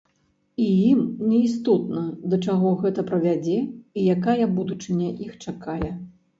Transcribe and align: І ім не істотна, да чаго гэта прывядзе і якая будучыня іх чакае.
І 0.63 0.69
ім 0.91 0.99
не 1.33 1.37
істотна, 1.47 2.01
да 2.33 2.41
чаго 2.47 2.73
гэта 2.87 3.07
прывядзе 3.13 3.61
і 3.99 4.09
якая 4.17 4.51
будучыня 4.59 5.15
іх 5.29 5.41
чакае. 5.49 5.89